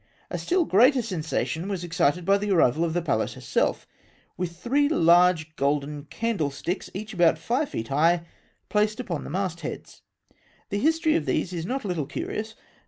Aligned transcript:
175 0.29 0.35
A 0.35 0.43
still 0.43 0.65
greater 0.65 1.01
sensation 1.03 1.69
was 1.69 1.83
excited 1.83 2.25
by 2.25 2.35
the 2.35 2.49
arrival 2.49 2.83
of 2.83 2.95
the 2.95 3.03
Pallas 3.03 3.35
herself, 3.35 3.85
with 4.35 4.57
three 4.57 4.89
large 4.89 5.55
golden 5.55 6.05
candle 6.05 6.49
sticks, 6.49 6.89
each 6.95 7.13
about 7.13 7.37
five 7.37 7.69
feet 7.69 7.89
high, 7.89 8.23
placed 8.67 8.99
upon 8.99 9.23
the 9.23 9.29
mast 9.29 9.61
heads. 9.61 10.01
The 10.69 10.79
history 10.79 11.13
of 11.15 11.27
these 11.27 11.53
is 11.53 11.67
not 11.67 11.85
a 11.85 11.87
httle 11.87 12.09
curious. 12.09 12.55